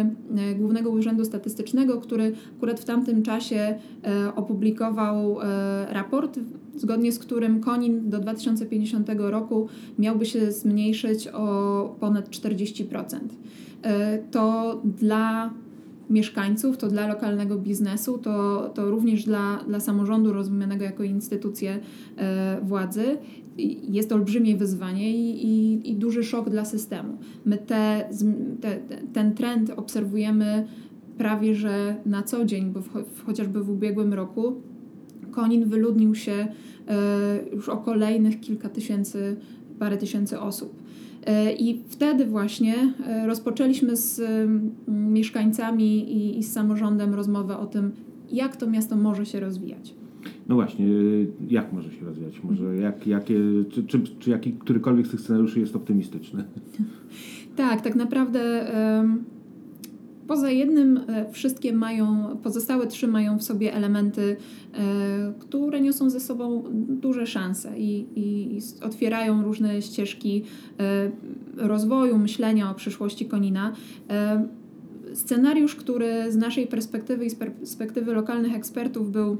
Głównego 0.58 0.90
Urzędu 0.90 1.24
Statystycznego, 1.24 2.00
który 2.00 2.32
akurat 2.56 2.80
w 2.80 2.84
tamtym 2.84 3.22
czasie 3.22 3.78
opublikował 4.36 5.36
raport 5.88 6.38
zgodnie 6.76 7.12
z 7.12 7.18
którym 7.18 7.60
Konin 7.60 8.10
do 8.10 8.18
2050 8.18 9.10
roku 9.18 9.68
miałby 9.98 10.26
się 10.26 10.52
zmniejszyć 10.52 11.28
o 11.28 11.96
ponad 12.00 12.30
40%. 12.30 13.18
E, 13.82 14.18
to 14.18 14.80
dla 14.84 15.50
mieszkańców, 16.10 16.76
to 16.76 16.88
dla 16.88 17.06
lokalnego 17.06 17.58
biznesu, 17.58 18.18
to, 18.18 18.68
to 18.74 18.90
również 18.90 19.24
dla, 19.24 19.64
dla 19.68 19.80
samorządu 19.80 20.32
rozumianego 20.32 20.84
jako 20.84 21.02
instytucję 21.02 21.78
e, 22.16 22.60
władzy 22.62 23.18
jest 23.88 24.12
olbrzymie 24.12 24.56
wyzwanie 24.56 25.16
i, 25.16 25.46
i, 25.46 25.90
i, 25.90 25.96
duży 25.96 26.24
szok 26.24 26.50
dla 26.50 26.64
systemu. 26.64 27.18
My 27.44 27.58
te, 27.58 28.08
te, 28.60 28.78
ten 29.12 29.34
trend 29.34 29.70
obserwujemy 29.76 30.66
prawie 31.18 31.54
że 31.54 31.96
na 32.06 32.22
co 32.22 32.44
dzień, 32.44 32.70
bo 32.70 32.80
w, 32.80 33.24
chociażby 33.26 33.64
w 33.64 33.70
ubiegłym 33.70 34.14
roku 34.14 34.62
Konin 35.36 35.64
wyludnił 35.64 36.14
się 36.14 36.32
e, 36.32 36.46
już 37.52 37.68
o 37.68 37.76
kolejnych 37.76 38.40
kilka 38.40 38.68
tysięcy, 38.68 39.36
parę 39.78 39.96
tysięcy 39.96 40.40
osób. 40.40 40.82
E, 41.26 41.52
I 41.52 41.82
wtedy 41.88 42.26
właśnie 42.26 42.74
e, 43.06 43.26
rozpoczęliśmy 43.26 43.96
z 43.96 44.22
mieszkańcami 44.88 46.38
i, 46.38 46.42
z 46.42 46.52
samorządem 46.52 47.14
rozmowę 47.14 47.58
o 47.58 47.66
tym, 47.66 47.92
jak 48.32 48.56
to 48.56 48.66
miasto 48.66 48.96
może 48.96 49.26
się 49.26 49.40
rozwijać. 49.40 49.94
No 50.48 50.54
właśnie, 50.54 50.86
jak 51.48 51.72
może 51.72 51.92
się 51.92 52.04
rozwijać? 52.04 52.42
Może 52.42 52.76
jak, 52.76 53.06
jakie, 53.06 53.38
czy, 53.70 53.84
czy, 53.84 54.00
czy 54.18 54.30
jaki, 54.30 54.52
którykolwiek 54.52 55.06
z 55.06 55.10
tych 55.10 55.20
scenariuszy 55.20 55.60
jest 55.60 55.76
optymistyczny? 55.76 56.44
Tak, 57.56 57.80
tak 57.80 57.94
naprawdę. 57.96 58.70
Um, 58.98 59.35
Poza 60.26 60.50
jednym 60.50 61.00
e, 61.08 61.32
wszystkie 61.32 61.72
mają, 61.72 62.36
pozostałe 62.42 62.86
trzy 62.86 63.06
mają 63.06 63.38
w 63.38 63.42
sobie 63.42 63.74
elementy, 63.74 64.36
e, 64.74 65.32
które 65.38 65.80
niosą 65.80 66.10
ze 66.10 66.20
sobą 66.20 66.64
duże 66.72 67.26
szanse 67.26 67.78
i, 67.78 68.06
i 68.16 68.58
otwierają 68.82 69.42
różne 69.42 69.82
ścieżki 69.82 70.42
e, 70.80 71.10
rozwoju, 71.56 72.18
myślenia 72.18 72.70
o 72.70 72.74
przyszłości 72.74 73.26
Konina. 73.26 73.72
Scenariusz, 75.14 75.76
który 75.76 76.32
z 76.32 76.36
naszej 76.36 76.66
perspektywy 76.66 77.24
i 77.24 77.30
z 77.30 77.34
perspektywy 77.34 78.14
lokalnych 78.14 78.54
ekspertów 78.54 79.12
był 79.12 79.36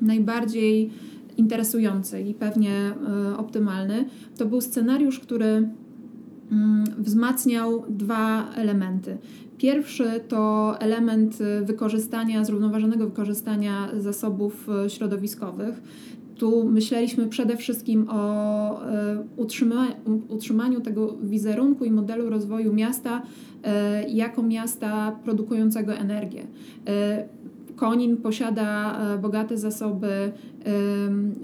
najbardziej 0.00 0.90
interesujący 1.36 2.22
i 2.22 2.34
pewnie 2.34 2.92
optymalny, 3.36 4.04
to 4.36 4.46
był 4.46 4.60
scenariusz, 4.60 5.20
który 5.20 5.68
wzmacniał 6.98 7.84
dwa 7.88 8.52
elementy. 8.54 9.18
Pierwszy 9.58 10.04
to 10.28 10.74
element 10.80 11.38
wykorzystania, 11.62 12.44
zrównoważonego 12.44 13.06
wykorzystania 13.06 13.88
zasobów 13.98 14.68
y, 14.86 14.90
środowiskowych. 14.90 15.82
Tu 16.36 16.68
myśleliśmy 16.70 17.26
przede 17.26 17.56
wszystkim 17.56 18.06
o 18.10 18.82
y, 18.82 18.86
utrzyma 19.36 19.86
utrzymaniu 20.28 20.80
tego 20.80 21.16
wizerunku 21.22 21.84
i 21.84 21.90
modelu 21.90 22.30
rozwoju 22.30 22.72
miasta 22.72 23.22
jako 24.08 24.42
miasta 24.42 25.18
produkującego 25.24 25.92
energię. 25.92 26.46
Konin 27.76 28.16
posiada 28.16 28.98
bogate 29.22 29.56
zasoby 29.56 30.32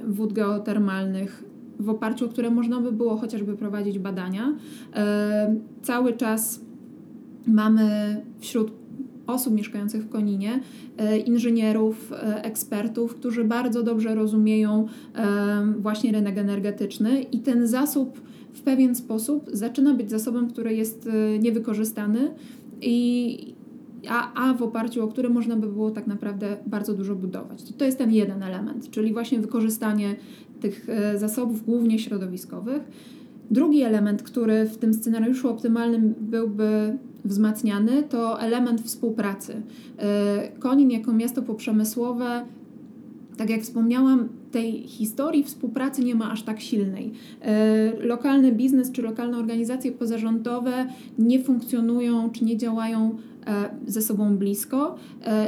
wód 0.09 0.33
geotermalnych, 0.33 1.45
w 1.79 1.89
oparciu 1.89 2.25
o 2.25 2.29
które 2.29 2.51
można 2.51 2.81
by 2.81 2.93
było 2.93 3.17
chociażby 3.17 3.57
prowadzić 3.57 3.99
badania. 3.99 4.55
Cały 5.83 6.13
czas 6.13 6.61
Mamy 7.47 8.21
wśród 8.39 8.73
osób 9.27 9.55
mieszkających 9.55 10.03
w 10.03 10.09
Koninie 10.09 10.61
e, 10.97 11.19
inżynierów, 11.19 12.13
e, 12.13 12.45
ekspertów, 12.45 13.15
którzy 13.15 13.45
bardzo 13.45 13.83
dobrze 13.83 14.15
rozumieją 14.15 14.87
e, 15.15 15.73
właśnie 15.79 16.13
rynek 16.13 16.39
energetyczny 16.39 17.23
i 17.23 17.39
ten 17.39 17.67
zasób 17.67 18.21
w 18.53 18.61
pewien 18.61 18.95
sposób 18.95 19.51
zaczyna 19.53 19.95
być 19.95 20.11
zasobem, 20.11 20.51
który 20.51 20.75
jest 20.75 21.09
niewykorzystany 21.41 22.31
i 22.81 23.55
a, 24.09 24.33
a 24.35 24.55
w 24.55 24.63
oparciu 24.63 25.05
o 25.05 25.09
który 25.09 25.29
można 25.29 25.57
by 25.57 25.67
było 25.67 25.91
tak 25.91 26.07
naprawdę 26.07 26.57
bardzo 26.67 26.95
dużo 26.95 27.15
budować. 27.15 27.63
To, 27.63 27.73
to 27.73 27.85
jest 27.85 27.99
ten 27.99 28.13
jeden 28.13 28.43
element, 28.43 28.91
czyli 28.91 29.13
właśnie 29.13 29.41
wykorzystanie 29.41 30.17
tych 30.61 30.87
zasobów 31.17 31.65
głównie 31.65 31.99
środowiskowych. 31.99 32.83
Drugi 33.51 33.83
element, 33.83 34.23
który 34.23 34.65
w 34.65 34.77
tym 34.77 34.95
scenariuszu 34.95 35.49
optymalnym 35.49 36.15
byłby 36.21 36.99
wzmacniany, 37.25 38.03
to 38.03 38.41
element 38.41 38.81
współpracy. 38.81 39.63
E, 39.99 40.49
Konin 40.59 40.91
jako 40.91 41.13
miasto 41.13 41.43
poprzemysłowe, 41.43 42.45
tak 43.37 43.51
jak 43.51 43.61
wspomniałam, 43.61 44.29
tej 44.55 44.89
historii 44.89 45.45
współpracy 45.45 46.05
nie 46.05 46.15
ma 46.15 46.31
aż 46.31 46.43
tak 46.43 46.61
silnej. 46.61 47.13
E, 47.43 48.07
lokalny 48.07 48.53
biznes 48.53 48.93
czy 48.93 49.03
lokalne 49.03 49.39
organizacje 49.39 49.93
pozarządowe 49.93 50.87
nie 51.19 51.43
funkcjonują 51.43 52.31
czy 52.31 52.45
nie 52.45 52.57
działają 52.57 53.17
e, 53.47 53.71
ze 53.87 54.03
sobą 54.03 54.37
blisko, 54.37 54.97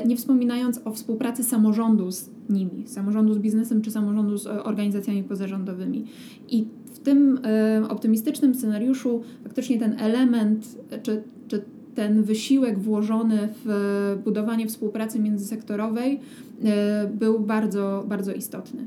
nie 0.06 0.16
wspominając 0.16 0.80
o 0.84 0.90
współpracy 0.90 1.44
samorządu 1.44 2.10
z 2.10 2.30
nimi, 2.48 2.86
samorządu 2.86 3.34
z 3.34 3.38
biznesem 3.38 3.82
czy 3.82 3.90
samorządu 3.90 4.38
z 4.38 4.46
organizacjami 4.46 5.22
pozarządowymi. 5.22 6.04
I 6.48 6.66
w 6.94 6.98
tym 6.98 7.40
optymistycznym 7.88 8.54
scenariuszu 8.54 9.22
faktycznie 9.42 9.78
ten 9.78 9.96
element 10.00 10.78
czy 11.02 11.22
czy 11.48 11.62
ten 11.96 12.22
wysiłek 12.22 12.78
włożony 12.78 13.48
w 13.64 14.18
budowanie 14.24 14.66
współpracy 14.66 15.18
międzysektorowej 15.18 16.20
e, 16.64 17.10
był 17.14 17.40
bardzo, 17.40 18.04
bardzo 18.08 18.32
istotny. 18.32 18.86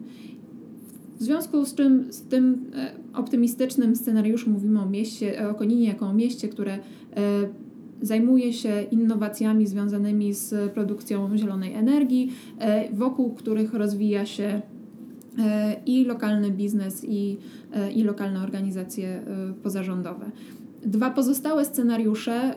W 1.20 1.24
związku 1.24 1.66
z 1.66 1.76
czym 1.76 2.14
z 2.14 2.22
tym 2.22 2.66
e, 2.76 2.92
optymistycznym 3.14 3.96
scenariuszem 3.96 4.54
mówimy 4.54 4.82
o 4.82 4.86
mieście, 4.86 5.50
o 5.50 5.54
Koninie 5.54 5.88
jako 5.88 6.06
o 6.06 6.14
mieście, 6.14 6.48
które 6.48 6.74
e, 6.74 6.80
zajmuje 8.02 8.54
się 8.54 8.82
innowacjami 8.92 9.68
związanymi 9.68 10.34
z 10.34 10.72
produkcją 10.72 11.38
zielonej 11.38 11.74
energii, 11.74 12.32
wokół 12.94 13.34
których 13.34 13.74
rozwija 13.74 14.26
się 14.26 14.62
i 15.86 16.06
lokalny 16.06 16.52
biznes, 16.52 17.06
i, 17.08 17.38
i 17.96 18.04
lokalne 18.04 18.42
organizacje 18.42 19.22
pozarządowe. 19.64 20.32
Dwa 20.86 21.10
pozostałe 21.10 21.66
scenariusze 21.66 22.56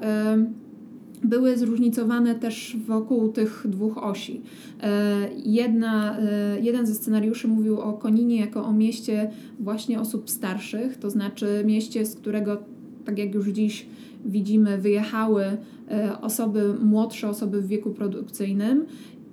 były 1.24 1.58
zróżnicowane 1.58 2.34
też 2.34 2.76
wokół 2.86 3.28
tych 3.28 3.66
dwóch 3.68 3.98
osi. 3.98 4.40
E, 4.82 5.28
jedna, 5.44 6.18
e, 6.18 6.60
jeden 6.60 6.86
ze 6.86 6.94
scenariuszy 6.94 7.48
mówił 7.48 7.80
o 7.80 7.92
Koninie 7.92 8.40
jako 8.40 8.64
o 8.64 8.72
mieście 8.72 9.30
właśnie 9.60 10.00
osób 10.00 10.30
starszych, 10.30 10.96
to 10.96 11.10
znaczy 11.10 11.62
mieście, 11.66 12.06
z 12.06 12.16
którego, 12.16 12.62
tak 13.04 13.18
jak 13.18 13.34
już 13.34 13.48
dziś 13.48 13.86
widzimy, 14.24 14.78
wyjechały 14.78 15.44
e, 15.44 16.20
osoby 16.20 16.74
młodsze, 16.82 17.28
osoby 17.28 17.62
w 17.62 17.66
wieku 17.66 17.90
produkcyjnym 17.90 18.84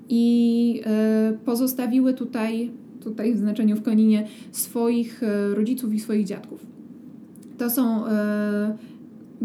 i 0.10 0.82
pozostawiły 1.46 2.14
tutaj, 2.14 2.72
tutaj 3.04 3.34
w 3.34 3.38
znaczeniu 3.38 3.76
w 3.76 3.82
Koninie, 3.82 4.28
swoich 4.52 5.22
rodziców 5.54 5.94
i 5.94 6.00
swoich 6.00 6.26
dziadków. 6.26 6.79
To 7.60 7.70
są, 7.70 8.08
e, 8.08 8.78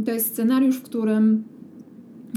to 0.04 0.12
jest 0.12 0.26
scenariusz, 0.26 0.76
w 0.76 0.82
którym 0.82 1.44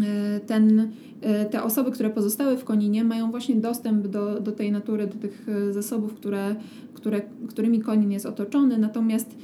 e, 0.03 0.39
ten, 0.39 0.91
e, 1.21 1.45
te 1.45 1.63
osoby, 1.63 1.91
które 1.91 2.09
pozostały 2.09 2.57
w 2.57 2.63
Koninie, 2.63 3.03
mają 3.03 3.31
właśnie 3.31 3.55
dostęp 3.55 4.07
do, 4.07 4.39
do 4.39 4.51
tej 4.51 4.71
natury, 4.71 5.07
do 5.07 5.15
tych 5.15 5.47
zasobów, 5.71 6.13
które, 6.13 6.55
które, 6.93 7.21
którymi 7.47 7.79
Konin 7.79 8.11
jest 8.11 8.25
otoczony, 8.25 8.77
natomiast 8.77 9.35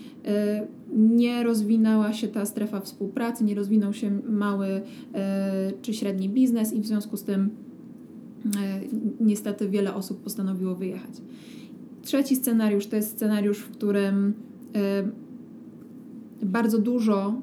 nie 0.96 1.44
rozwinęła 1.44 2.13
się 2.13 2.28
ta 2.28 2.46
strefa 2.46 2.80
współpracy, 2.80 3.44
nie 3.44 3.56
rozwinął 3.56 3.94
się 3.94 4.20
mały 4.30 4.82
czy 5.82 5.94
średni 5.94 6.30
biznes 6.30 6.74
i 6.74 6.82
w 6.82 6.88
związku 6.88 7.18
z 7.18 7.24
tym 7.24 7.50
niestety 9.20 9.70
wiele 9.70 9.94
osób 9.94 10.24
postanowiło 10.24 10.75
wyjechać. 10.75 11.22
Trzeci 12.02 12.36
scenariusz 12.36 12.88
to 12.88 12.96
jest 12.96 13.10
scenariusz, 13.12 13.58
w 13.58 13.70
którym 13.70 14.34
bardzo 16.45 16.77
dużo 16.77 17.33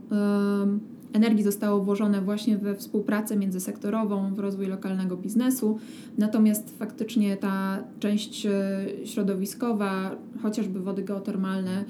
energii 1.13 1.45
zostało 1.45 1.85
włożone 1.85 2.21
właśnie 2.21 2.59
we 2.59 2.75
współpracę 2.75 3.37
międzysektorową, 3.37 4.35
w 4.35 4.39
rozwój 4.39 4.67
lokalnego 4.67 5.17
biznesu, 5.17 5.79
natomiast 6.19 6.79
faktycznie 6.79 7.37
ta 7.37 7.85
część 8.01 8.47
e, 8.47 8.51
środowiskowa, 9.05 10.17
chociażby 10.43 10.81
wody 10.81 11.03
geotermalne, 11.03 11.85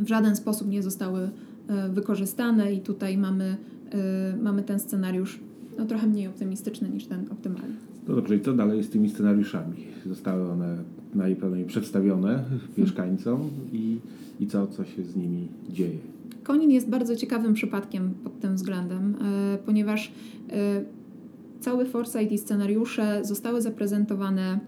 w 0.00 0.08
żaden 0.08 0.36
sposób 0.36 0.68
nie 0.68 0.82
zostały 0.82 1.30
e, 1.68 1.88
wykorzystane 1.88 2.72
i 2.72 2.80
tutaj 2.80 3.18
mamy, 3.18 3.56
e, 3.92 4.36
mamy 4.42 4.62
ten 4.62 4.80
scenariusz 4.80 5.40
no, 5.78 5.86
trochę 5.86 6.06
mniej 6.06 6.26
optymistyczny 6.26 6.88
niż 6.88 7.06
ten 7.06 7.26
optymalny. 7.32 7.74
No 8.08 8.14
dobrze, 8.14 8.36
i 8.36 8.40
co 8.40 8.52
dalej 8.52 8.82
z 8.82 8.90
tymi 8.90 9.10
scenariuszami? 9.10 9.76
Zostały 10.06 10.50
one 10.50 10.76
najpewniej 11.14 11.64
przedstawione 11.64 12.44
mieszkańcom 12.78 13.50
i, 13.72 13.98
i 14.40 14.46
co, 14.46 14.66
co 14.66 14.84
się 14.84 15.04
z 15.04 15.16
nimi 15.16 15.48
dzieje? 15.70 15.98
Konin 16.42 16.70
jest 16.70 16.88
bardzo 16.88 17.16
ciekawym 17.16 17.54
przypadkiem 17.54 18.14
pod 18.24 18.40
tym 18.40 18.54
względem, 18.54 19.16
e, 19.54 19.58
ponieważ 19.58 20.12
e, 20.50 20.84
cały 21.60 21.86
foresight 21.86 22.32
i 22.32 22.38
scenariusze 22.38 23.20
zostały 23.24 23.62
zaprezentowane 23.62 24.60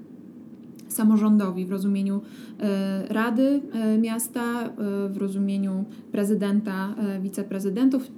samorządowi 0.88 1.64
w 1.64 1.70
rozumieniu 1.70 2.20
e, 2.60 3.06
Rady 3.08 3.60
Miasta, 4.00 4.72
w 5.10 5.16
rozumieniu 5.16 5.84
prezydenta, 6.12 6.94
wiceprezydentów, 7.22 8.10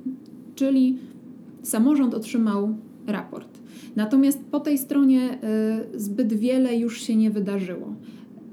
czyli 0.54 0.98
samorząd 1.62 2.14
otrzymał 2.14 2.76
raport. 3.06 3.58
Natomiast 3.96 4.44
po 4.50 4.60
tej 4.60 4.78
stronie 4.78 5.38
zbyt 5.94 6.32
wiele 6.32 6.76
już 6.76 7.00
się 7.00 7.16
nie 7.16 7.30
wydarzyło. 7.30 7.94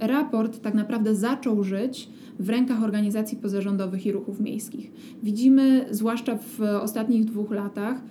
Raport 0.02 0.62
tak 0.62 0.74
naprawdę 0.74 1.16
zaczął 1.16 1.64
żyć 1.64 2.10
w 2.40 2.50
rękach 2.50 2.84
organizacji 2.84 3.38
pozarządowych 3.38 4.06
i 4.06 4.12
ruchów 4.12 4.40
miejskich. 4.40 4.92
Widzimy, 5.24 5.86
zwłaszcza 5.92 6.38
w 6.38 6.62
ostatnich 6.82 7.26
dwóch 7.26 7.52
latach, 7.52 8.02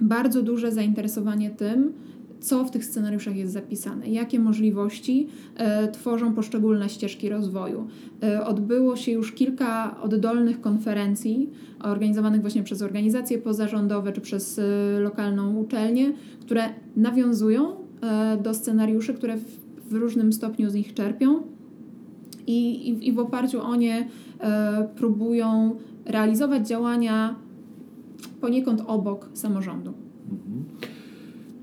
bardzo 0.00 0.42
duże 0.42 0.72
zainteresowanie 0.72 1.50
tym, 1.50 1.92
co 2.40 2.64
w 2.64 2.70
tych 2.70 2.84
scenariuszach 2.84 3.36
jest 3.36 3.52
zapisane, 3.52 4.06
jakie 4.06 4.40
możliwości 4.40 5.26
e, 5.56 5.88
tworzą 5.88 6.34
poszczególne 6.34 6.88
ścieżki 6.88 7.28
rozwoju. 7.28 7.86
E, 8.22 8.46
odbyło 8.46 8.96
się 8.96 9.12
już 9.12 9.32
kilka 9.32 10.00
oddolnych 10.00 10.60
konferencji 10.60 11.50
organizowanych 11.80 12.40
właśnie 12.40 12.62
przez 12.62 12.82
organizacje 12.82 13.38
pozarządowe 13.38 14.12
czy 14.12 14.20
przez 14.20 14.58
e, 14.58 14.62
lokalną 15.00 15.56
uczelnię, 15.56 16.12
które 16.40 16.62
nawiązują 16.96 17.88
do 18.42 18.54
scenariuszy, 18.54 19.14
które 19.14 19.36
w, 19.36 19.67
w 19.88 19.92
różnym 19.92 20.32
stopniu 20.32 20.70
z 20.70 20.74
nich 20.74 20.94
czerpią 20.94 21.42
i, 22.46 22.88
i, 22.88 23.08
i 23.08 23.12
w 23.12 23.18
oparciu 23.18 23.62
o 23.62 23.76
nie 23.76 24.08
próbują 24.96 25.76
realizować 26.04 26.68
działania 26.68 27.34
poniekąd 28.40 28.82
obok 28.86 29.28
samorządu. 29.34 29.92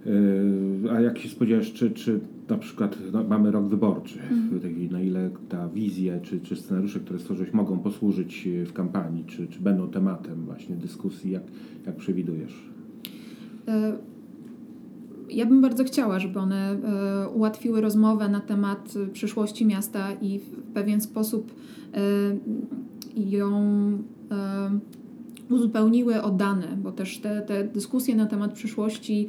Yy, 0.05 0.91
A 0.91 1.01
jak 1.01 1.17
się 1.17 1.29
spodziewasz, 1.29 1.74
czy, 1.74 1.91
czy 1.91 2.20
na 2.50 2.58
przykład 2.58 2.98
no, 3.13 3.24
mamy 3.24 3.51
rok 3.51 3.67
wyborczy, 3.67 4.20
taki, 4.62 4.89
na 4.89 5.01
ile 5.01 5.29
ta 5.50 5.70
wizja 5.70 6.20
czy, 6.20 6.39
czy 6.39 6.55
scenariusze, 6.55 7.00
które 7.00 7.20
stworzyłeś, 7.20 7.53
mogą 7.53 7.79
posłużyć 7.79 8.50
w 8.65 8.74
kampanii, 8.74 9.24
czy, 9.25 9.48
czy 9.48 9.60
będą 9.60 9.88
tematem 9.88 10.46
właśnie 10.46 10.75
dyskusji, 10.75 11.32
jak, 11.32 11.44
jak 11.86 11.96
przewidujesz? 11.96 12.70
E, 13.67 13.98
Ja 15.29 15.46
bym 15.46 15.62
bardzo 15.62 15.84
chciała, 15.84 16.20
żeby 16.20 16.39
one 16.39 16.72
e, 16.72 17.29
ułatwiły 17.29 17.82
rozmowę 17.82 18.29
na 18.29 18.39
temat 18.39 18.94
e, 19.03 19.08
przyszłości 19.08 19.65
miasta 19.65 20.13
i 20.22 20.39
w 20.39 20.74
pewien 20.74 21.01
sposób 21.01 21.53
e, 21.94 22.00
ją 23.15 23.51
uzupełniły 25.50 26.22
o 26.22 26.32
dane, 26.32 26.67
bo 26.77 26.91
też 26.91 27.17
te, 27.17 27.41
te 27.41 27.63
dyskusje 27.63 28.15
na 28.15 28.25
temat 28.25 28.53
przyszłości 28.53 29.27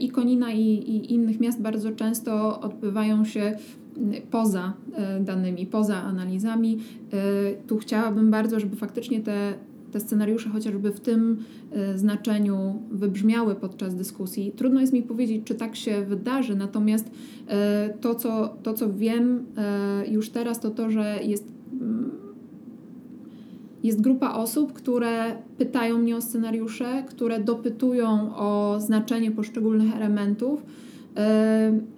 i 0.00 0.10
Konina, 0.10 0.52
i, 0.52 0.60
i 0.60 1.12
innych 1.12 1.40
miast 1.40 1.60
bardzo 1.60 1.92
często 1.92 2.60
odbywają 2.60 3.24
się 3.24 3.56
poza 4.30 4.72
danymi, 5.20 5.66
poza 5.66 6.02
analizami. 6.02 6.78
Tu 7.66 7.78
chciałabym 7.78 8.30
bardzo, 8.30 8.60
żeby 8.60 8.76
faktycznie 8.76 9.20
te, 9.20 9.54
te 9.92 10.00
scenariusze 10.00 10.48
chociażby 10.48 10.92
w 10.92 11.00
tym 11.00 11.44
e, 11.72 11.98
znaczeniu 11.98 12.82
wybrzmiały 12.90 13.54
podczas 13.54 13.94
dyskusji. 13.94 14.52
Trudno 14.56 14.80
jest 14.80 14.92
mi 14.92 15.02
powiedzieć, 15.02 15.42
czy 15.44 15.54
tak 15.54 15.76
się 15.76 16.02
wydarzy, 16.02 16.56
natomiast 16.56 17.10
e, 17.48 17.94
to, 18.00 18.14
co, 18.14 18.56
to, 18.62 18.74
co 18.74 18.92
wiem 18.92 19.44
e, 19.56 20.06
już 20.08 20.30
teraz, 20.30 20.60
to 20.60 20.70
to, 20.70 20.90
że 20.90 21.18
jest 21.22 21.44
mm, 21.72 22.10
jest 23.82 24.00
grupa 24.00 24.34
osób, 24.34 24.72
które 24.72 25.36
pytają 25.58 25.98
mnie 25.98 26.16
o 26.16 26.20
scenariusze, 26.20 27.04
które 27.08 27.40
dopytują 27.40 28.36
o 28.36 28.76
znaczenie 28.80 29.30
poszczególnych 29.30 29.96
elementów, 29.96 30.62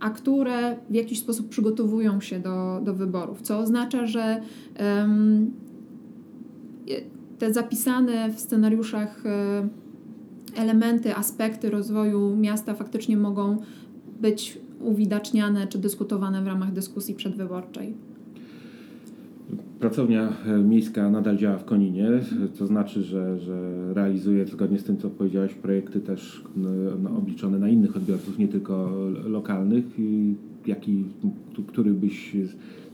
a 0.00 0.10
które 0.10 0.76
w 0.90 0.94
jakiś 0.94 1.18
sposób 1.18 1.48
przygotowują 1.48 2.20
się 2.20 2.40
do, 2.40 2.80
do 2.84 2.94
wyborów, 2.94 3.42
co 3.42 3.58
oznacza, 3.58 4.06
że 4.06 4.40
te 7.38 7.52
zapisane 7.52 8.30
w 8.30 8.40
scenariuszach 8.40 9.26
e, 9.26 9.68
elementy, 10.56 11.14
aspekty 11.16 11.70
rozwoju 11.70 12.36
miasta 12.36 12.74
faktycznie 12.74 13.16
mogą 13.16 13.58
być 14.20 14.58
uwidaczniane 14.80 15.66
czy 15.66 15.78
dyskutowane 15.78 16.42
w 16.42 16.46
ramach 16.46 16.72
dyskusji 16.72 17.14
przedwyborczej. 17.14 17.94
Pracownia 19.84 20.32
e, 20.46 20.58
miejska 20.58 21.10
nadal 21.10 21.36
działa 21.36 21.58
w 21.58 21.64
Koninie, 21.64 22.10
to 22.58 22.66
znaczy, 22.66 23.02
że, 23.02 23.38
że 23.38 23.72
realizuje 23.94 24.46
zgodnie 24.46 24.78
z 24.78 24.84
tym, 24.84 24.96
co 24.96 25.10
powiedziałeś, 25.10 25.54
projekty 25.54 26.00
też 26.00 26.44
no, 27.02 27.16
obliczone 27.16 27.58
na 27.58 27.68
innych 27.68 27.96
odbiorców, 27.96 28.38
nie 28.38 28.48
tylko 28.48 28.90
lokalnych. 29.24 29.84
Jaki, 30.66 31.04
który 31.66 31.94
byś 31.94 32.36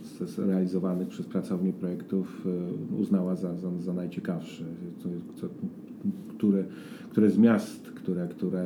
z, 0.02 0.30
z 0.30 0.38
realizowanych 0.38 1.08
przez 1.08 1.26
pracownię 1.26 1.72
projektów 1.72 2.46
e, 2.92 2.96
uznała 2.96 3.36
za, 3.36 3.56
za, 3.56 3.70
za 3.80 3.92
najciekawszy? 3.92 4.64
Co, 4.98 5.08
co, 5.34 5.48
które, 6.28 6.64
które 7.10 7.30
z 7.30 7.38
miast, 7.38 7.82
które, 7.88 8.28
które 8.28 8.64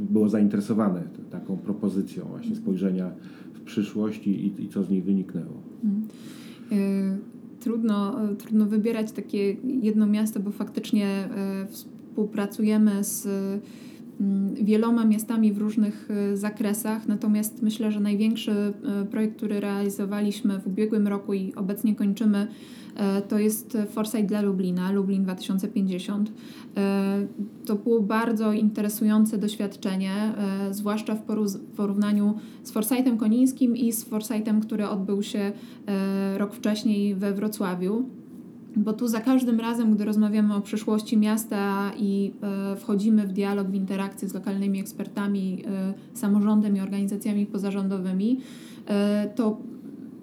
było 0.00 0.28
zainteresowane 0.28 1.02
taką 1.30 1.56
propozycją 1.56 2.24
właśnie 2.24 2.56
spojrzenia 2.56 3.10
w 3.54 3.60
przyszłość 3.60 4.26
i, 4.26 4.62
i 4.62 4.68
co 4.68 4.82
z 4.82 4.90
niej 4.90 5.02
wyniknęło? 5.02 5.62
Y, 5.84 6.45
Trudno, 7.60 8.24
y, 8.32 8.36
trudno 8.36 8.66
wybierać 8.66 9.12
takie 9.12 9.56
jedno 9.82 10.06
miasto, 10.06 10.40
bo 10.40 10.50
faktycznie 10.50 11.28
y, 11.64 11.66
współpracujemy 11.66 13.04
z 13.04 13.26
wieloma 14.54 15.04
miastami 15.04 15.52
w 15.52 15.58
różnych 15.58 16.08
y, 16.10 16.36
zakresach. 16.36 17.08
Natomiast 17.08 17.62
myślę, 17.62 17.92
że 17.92 18.00
największy 18.00 18.52
y, 19.02 19.06
projekt, 19.06 19.36
który 19.36 19.60
realizowaliśmy 19.60 20.60
w 20.60 20.66
ubiegłym 20.66 21.08
roku 21.08 21.34
i 21.34 21.54
obecnie 21.54 21.94
kończymy, 21.94 22.46
y, 23.18 23.22
to 23.28 23.38
jest 23.38 23.78
Foresight 23.90 24.26
dla 24.26 24.40
Lublina, 24.40 24.92
Lublin 24.92 25.22
2050. 25.22 26.28
Y, 26.28 26.32
To 27.66 27.74
było 27.74 28.00
bardzo 28.00 28.52
interesujące 28.52 29.38
doświadczenie, 29.38 30.32
zwłaszcza 30.70 31.14
w 31.14 31.22
porównaniu 31.76 32.34
z 32.62 32.70
Foresightem 32.70 33.18
Konińskim 33.18 33.76
i 33.76 33.92
z 33.92 34.04
Foresightem, 34.04 34.60
który 34.60 34.88
odbył 34.88 35.22
się 35.22 35.52
rok 36.36 36.54
wcześniej 36.54 37.14
we 37.14 37.32
Wrocławiu. 37.32 38.04
Bo 38.76 38.92
tu 38.92 39.08
za 39.08 39.20
każdym 39.20 39.60
razem, 39.60 39.94
gdy 39.94 40.04
rozmawiamy 40.04 40.54
o 40.54 40.60
przyszłości 40.60 41.16
miasta 41.16 41.92
i 41.98 42.32
e, 42.42 42.76
wchodzimy 42.76 43.26
w 43.26 43.32
dialog, 43.32 43.68
w 43.68 43.74
interakcję 43.74 44.28
z 44.28 44.34
lokalnymi 44.34 44.80
ekspertami, 44.80 45.62
e, 45.66 45.94
samorządem 46.14 46.76
i 46.76 46.80
organizacjami 46.80 47.46
pozarządowymi, 47.46 48.40
e, 48.86 49.30
to 49.34 49.58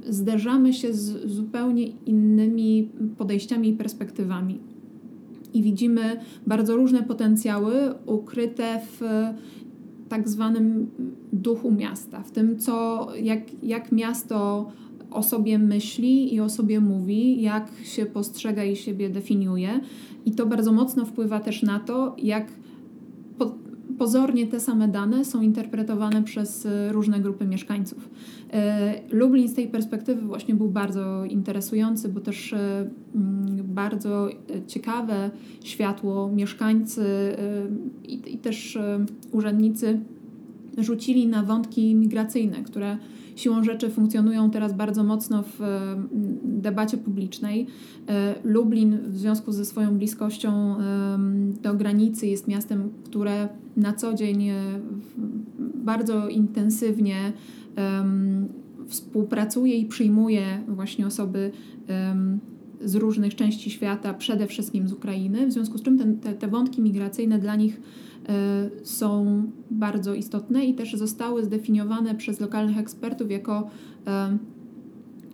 zderzamy 0.10 0.74
się 0.74 0.94
z 0.94 1.32
zupełnie 1.32 1.88
innymi 1.88 2.89
podejściami 3.18 3.70
i 3.70 3.74
perspektywami. 3.74 4.60
I 5.54 5.63
widzimy 5.63 6.20
bardzo 6.48 6.76
różne 6.76 7.04
potencjały 7.04 7.74
ukryte 8.06 8.82
w 8.92 9.02
tak 10.10 10.30
zwanym 10.30 10.89
duchu 11.34 11.72
miasta, 11.72 12.24
w 12.24 12.32
tym, 12.32 12.60
co, 12.60 13.08
jak, 13.22 13.63
jak 13.63 13.92
miasto 13.92 14.68
o 15.13 15.23
sobie 15.23 15.60
myśli 15.60 16.34
i 16.34 16.39
o 16.39 16.49
sobie 16.49 16.80
mówi, 16.80 17.41
jak 17.41 17.71
się 17.84 18.06
postrzega 18.06 18.63
i 18.63 18.76
siebie 18.76 19.10
definiuje. 19.10 19.80
I 20.26 20.32
to 20.32 20.45
bardzo 20.45 20.71
mocno 20.71 21.06
wpływa 21.06 21.39
też 21.39 21.63
na 21.63 21.80
to, 21.80 22.15
jak 22.17 22.47
po, 23.38 23.56
pozornie 23.97 24.47
te 24.47 24.60
same 24.60 24.88
dane 24.88 25.26
są 25.26 25.41
interpretowane 25.41 26.23
przez 26.23 26.65
e, 26.65 26.91
różne 26.91 27.19
grupy 27.19 27.45
mieszkańców. 27.45 28.10
E, 28.54 28.93
Lublin 29.12 29.47
z 29.47 29.54
tej 29.54 29.67
perspektywy 29.67 30.21
właśnie 30.21 30.56
był 30.56 30.69
bardzo 30.69 31.26
interesujący, 31.26 32.10
bo 32.10 32.19
też 32.19 32.54
e, 32.54 32.89
mm, 33.15 33.45
bardzo 33.63 34.30
ciekawe 34.67 35.32
światło 35.63 36.30
mieszkańcy 36.36 37.04
i, 38.04 38.34
i 38.34 38.38
też 38.38 38.78
urzędnicy 39.32 39.99
rzucili 40.78 41.28
na 41.28 41.43
wątki 41.43 41.95
migracyjne, 41.95 42.63
które 42.63 42.97
siłą 43.36 43.63
rzeczy 43.63 43.89
funkcjonują 43.89 44.52
teraz 44.52 44.74
bardzo 44.74 45.04
mocno 45.04 45.43
w 45.43 45.62
e, 45.62 45.96
debacie 46.43 46.98
publicznej. 46.98 47.67
E, 48.10 48.36
Lublin 48.43 48.98
w 49.08 49.17
związku 49.17 49.52
ze 49.52 49.65
swoją 49.65 49.98
bliskością 49.98 50.78
em, 50.78 51.54
do 51.62 51.74
granicy 51.74 52.28
jest 52.28 52.48
miastem, 52.48 52.89
które 53.04 53.50
na 53.78 53.93
co 53.93 54.13
dzień 54.13 54.50
e, 54.50 54.56
bardzo 55.76 56.30
intensywnie 56.30 57.34
współpracuje 58.88 59.78
i 59.78 59.86
przyjmuje 59.86 60.43
właśnie 60.67 61.08
osoby 61.08 61.52
z 62.84 62.96
różnych 62.96 63.36
części 63.36 63.69
świata, 63.69 64.13
przede 64.13 64.48
wszystkim 64.48 64.88
z 64.88 64.93
Ukrainy, 64.93 65.48
w 65.48 65.52
związku 65.52 65.78
z 65.78 65.82
czym 65.82 66.17
te, 66.17 66.34
te 66.34 66.48
wątki 66.48 66.82
migracyjne 66.82 67.39
dla 67.39 67.56
nich 67.56 67.82
e, 67.82 68.12
są 68.83 69.43
bardzo 69.71 70.13
istotne 70.13 70.65
i 70.65 70.73
też 70.73 70.93
zostały 70.93 71.43
zdefiniowane 71.43 72.15
przez 72.15 72.39
lokalnych 72.39 72.77
ekspertów 72.77 73.31
jako 73.31 73.69
e, 74.07 74.38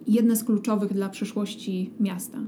jedne 0.07 0.35
z 0.35 0.43
kluczowych 0.43 0.93
dla 0.93 1.09
przyszłości 1.09 1.91
miasta. 1.99 2.39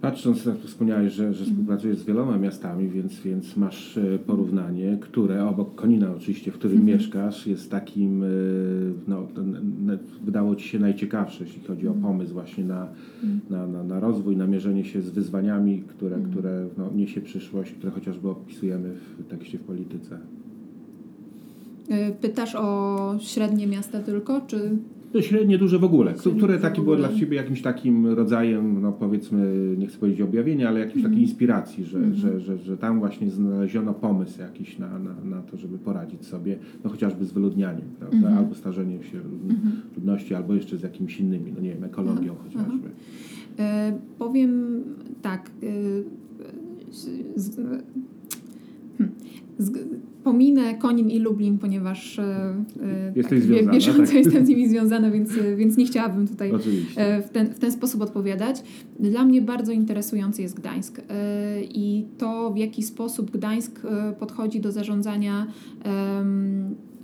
Patrząc, 0.00 0.44
jak 0.44 0.58
wspomniałeś, 0.58 1.12
że, 1.12 1.34
że 1.34 1.44
współpracujesz 1.44 1.98
z 1.98 2.04
wieloma 2.04 2.38
miastami, 2.38 2.88
więc, 2.88 3.20
więc 3.20 3.56
masz 3.56 3.96
e, 3.98 4.18
porównanie, 4.18 4.98
które 5.00 5.48
obok 5.48 5.74
Konina 5.74 6.14
oczywiście, 6.16 6.50
w 6.50 6.54
którym 6.54 6.78
Mhm. 6.78 6.98
mieszkasz, 6.98 7.46
jest 7.46 7.70
takim, 7.70 8.22
e, 8.22 8.26
no, 9.08 9.26
wydało 10.24 10.56
Ci 10.56 10.68
się 10.68 10.78
najciekawsze, 10.78 11.44
jeśli 11.44 11.62
chodzi 11.62 11.88
o 11.88 11.92
pomysł 11.94 12.32
właśnie 12.32 12.64
na, 12.64 12.86
Mhm. 13.22 13.40
na, 13.50 13.66
na, 13.66 13.84
na 13.84 14.00
rozwój, 14.00 14.36
na 14.36 14.46
mierzenie 14.46 14.84
się 14.84 15.02
z 15.02 15.10
wyzwaniami, 15.10 15.82
które, 15.88 16.16
Mhm. 16.16 16.32
które 16.32 16.66
no, 16.78 16.90
niesie 16.96 17.20
przyszłość, 17.20 17.72
które 17.72 17.92
chociażby 17.92 18.28
opisujemy 18.28 18.94
w 19.18 19.26
tekście 19.30 19.58
w 19.58 19.62
polityce. 19.62 20.18
E, 21.88 22.10
Pytasz 22.12 22.54
o 22.54 23.16
średnie 23.20 23.66
miasta 23.66 24.00
tylko, 24.00 24.40
czy 24.40 24.70
średnie, 25.20 25.58
duże 25.58 25.78
w 25.78 25.84
ogóle. 25.84 26.14
Które 26.14 26.58
takie 26.58 26.82
było 26.82 26.96
dla 26.96 27.12
Ciebie 27.12 27.36
jakimś 27.36 27.62
takim 27.62 28.06
rodzajem, 28.06 28.82
no 28.82 28.92
powiedzmy, 28.92 29.74
nie 29.78 29.86
chcę 29.86 29.98
powiedzieć 29.98 30.20
objawienia, 30.20 30.68
ale 30.68 30.80
jakiejś 30.80 31.04
takiej 31.04 31.20
inspiracji, 31.22 31.84
że, 31.84 31.98
Mhm. 31.98 32.16
że, 32.16 32.40
że, 32.40 32.58
że 32.58 32.76
tam 32.76 32.98
właśnie 32.98 33.30
znaleziono 33.30 33.94
pomysł 33.94 34.40
jakiś 34.40 34.78
na, 34.78 34.98
na, 34.98 35.14
na 35.24 35.42
to, 35.42 35.56
żeby 35.56 35.78
poradzić 35.78 36.26
sobie, 36.26 36.56
no 36.84 36.90
chociażby 36.90 37.24
z 37.24 37.32
wyludnianiem, 37.32 37.88
prawda? 37.98 38.16
Mhm. 38.16 38.38
Albo 38.38 38.54
starzeniem 38.54 39.02
się 39.02 39.18
ludności, 39.96 40.34
albo 40.34 40.54
jeszcze 40.54 40.76
z 40.76 40.82
jakimiś 40.82 41.20
innymi, 41.20 41.52
no 41.56 41.60
nie 41.60 41.74
wiem, 41.74 41.84
ekologią 41.84 42.34
chociażby. 42.44 42.88
E, 43.58 43.98
powiem 44.18 44.80
tak. 45.22 45.50
e, 45.62 45.72
z, 46.92 47.08
z, 47.36 47.56
hmm, 48.98 49.14
z, 49.58 49.70
pominę 50.28 50.74
Konin 50.74 51.10
i 51.10 51.18
Lublin, 51.18 51.58
ponieważ 51.58 52.18
e, 52.18 52.54
Jesteś 53.16 53.38
tak, 53.38 53.42
związana, 53.42 53.72
bieżąco 53.72 54.06
tak. 54.06 54.14
jestem 54.14 54.46
z 54.46 54.48
nimi 54.48 54.68
związana, 54.68 55.10
więc, 55.10 55.30
więc 55.56 55.76
nie 55.76 55.86
chciałabym 55.86 56.28
tutaj 56.28 56.52
e, 56.96 57.22
w 57.22 57.30
ten, 57.30 57.46
w 57.46 57.58
ten 57.58 57.72
sposób 57.72 58.02
odpowiadać. 58.02 58.62
Dla 59.00 59.24
mnie 59.24 59.42
bardzo 59.42 59.72
interesujący 59.72 60.42
jest 60.42 60.56
Gdańsk 60.56 60.98
e, 60.98 61.02
i 61.62 62.06
to, 62.18 62.50
w 62.50 62.56
jaki 62.56 62.82
sposób 62.82 63.30
Gdańsk 63.30 63.80
e, 63.84 64.12
podchodzi 64.12 64.60
do 64.60 64.72
zarządzania, 64.72 65.46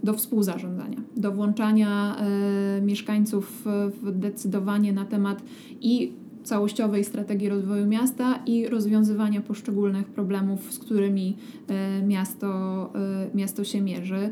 do 0.02 0.14
współzarządzania, 0.14 0.98
do 1.16 1.32
włączania 1.32 2.16
e, 2.16 2.82
mieszkańców 2.82 3.64
w 4.02 4.18
decydowanie 4.18 4.92
na 4.92 5.04
temat 5.04 5.42
i 5.80 6.12
całościowej 6.44 7.04
strategii 7.04 7.48
rozwoju 7.48 7.86
miasta 7.86 8.42
i 8.46 8.68
rozwiązywania 8.68 9.40
poszczególnych 9.40 10.06
problemów, 10.06 10.72
z 10.72 10.78
którymi 10.78 11.36
e, 11.68 12.02
miasto, 12.02 12.48
e, 12.94 13.36
miasto 13.36 13.64
się 13.64 13.80
mierzy. 13.80 14.30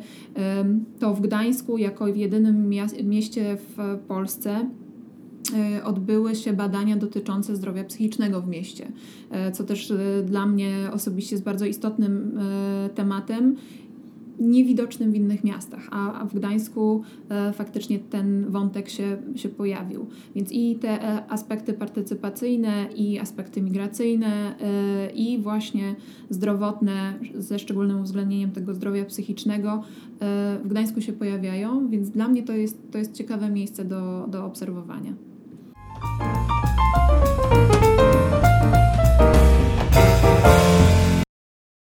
To 0.99 1.15
w 1.15 1.21
Gdańsku, 1.21 1.79
jako 1.79 2.13
w 2.13 2.17
jedynym 2.17 2.69
mieście 3.05 3.57
w 3.57 3.99
Polsce, 4.09 4.69
e, 5.55 5.85
odbyły 5.85 6.35
się 6.35 6.53
badania 6.53 6.97
dotyczące 6.97 7.57
zdrowia 7.57 7.85
psychicznego 7.85 8.43
w 8.43 8.49
mieście, 8.49 8.93
co 9.53 9.65
też 9.65 9.93
dla 10.25 10.47
mnie 10.47 10.77
osobiście 10.93 11.35
jest 11.35 11.45
bardzo 11.45 11.67
istotnym 11.67 12.39
tematem. 12.95 13.57
Niewidocznym 14.43 15.13
w 15.13 15.15
innych 15.15 15.45
miastach, 15.45 15.89
a, 15.91 16.25
w 16.25 16.35
Gdańsku 16.35 17.03
e, 17.29 17.53
faktycznie 17.53 17.99
ten 17.99 18.51
wątek 18.51 18.89
się, 18.89 19.17
się 19.37 19.49
pojawił. 19.49 20.07
Więc 20.35 20.53
i 20.53 20.77
te 20.77 20.89
e, 20.89 21.31
aspekty 21.31 21.73
partycypacyjne, 21.73 22.89
i 22.97 23.19
aspekty 23.19 23.63
migracyjne, 23.63 24.55
e, 24.61 25.11
i 25.11 25.39
właśnie 25.39 25.95
zdrowotne, 26.31 27.15
ze 27.35 27.59
szczególnym 27.59 28.01
uwzględnieniem 28.01 28.51
tego 28.51 28.75
zdrowia 28.75 29.05
psychicznego, 29.05 29.83
w 30.65 30.69
Gdańsku 30.69 31.01
się 31.01 31.13
pojawiają, 31.13 31.89
więc 31.89 32.11
dla 32.11 32.29
mnie 32.29 32.43
to 32.43 32.53
jest, 32.53 32.91
to 32.91 32.99
jest 32.99 33.13
ciekawe 33.15 33.51
miejsce 33.51 33.85
do, 33.85 34.27
do 34.29 34.47
obserwowania. 34.47 35.15